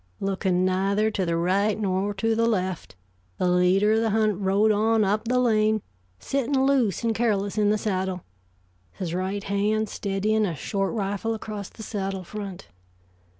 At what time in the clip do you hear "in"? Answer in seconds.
7.55-7.69